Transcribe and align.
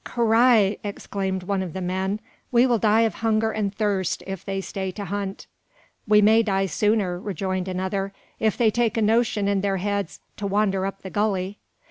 "Carrai!" 0.03 0.79
exclaimed 0.83 1.43
one 1.43 1.61
of 1.61 1.73
the 1.73 1.79
men, 1.79 2.19
"we 2.51 2.65
will 2.65 2.79
die 2.79 3.01
of 3.01 3.13
hunger 3.13 3.51
and 3.51 3.71
thirst 3.75 4.23
if 4.25 4.43
they 4.43 4.59
stay 4.59 4.89
to 4.89 5.05
hunt!" 5.05 5.45
"We 6.07 6.23
may 6.23 6.41
die 6.41 6.65
sooner," 6.65 7.19
rejoined 7.19 7.67
another, 7.67 8.11
"if 8.39 8.57
they 8.57 8.71
take 8.71 8.97
a 8.97 9.01
notion 9.03 9.47
in 9.47 9.61
their 9.61 9.77
heads 9.77 10.19
to 10.37 10.47
wander 10.47 10.87
up 10.87 11.03
the 11.03 11.11
gully." 11.11 11.59